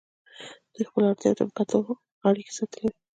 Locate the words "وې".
2.89-2.93